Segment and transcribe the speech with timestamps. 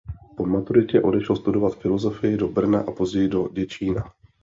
[0.37, 4.13] Po maturitě odešel studovat filozofii do Brna a později do Děčína.